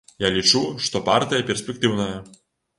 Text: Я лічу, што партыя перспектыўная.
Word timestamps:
Я 0.23 0.29
лічу, 0.37 0.61
што 0.87 1.03
партыя 1.11 1.47
перспектыўная. 1.53 2.11